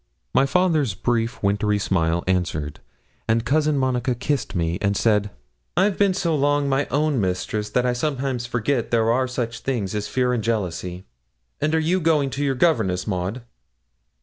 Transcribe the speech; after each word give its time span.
My 0.33 0.47
father's 0.47 0.95
brief 0.95 1.43
wintry 1.43 1.77
smile 1.77 2.23
answered, 2.25 2.79
and 3.27 3.45
Cousin 3.45 3.77
Monica 3.77 4.15
kissed 4.15 4.55
me, 4.55 4.79
and 4.81 4.97
said 4.97 5.29
'I've 5.77 5.99
been 5.99 6.15
so 6.15 6.35
long 6.35 6.67
my 6.67 6.87
own 6.87 7.21
mistress 7.21 7.69
that 7.69 7.85
I 7.85 7.93
sometimes 7.93 8.47
forget 8.47 8.89
there 8.89 9.11
are 9.11 9.27
such 9.27 9.59
things 9.59 9.93
as 9.93 10.07
fear 10.07 10.33
and 10.33 10.43
jealousy; 10.43 11.05
and 11.61 11.75
are 11.75 11.79
you 11.79 12.01
going 12.01 12.31
to 12.31 12.43
your 12.43 12.55
governess, 12.55 13.05
Maud?' 13.05 13.43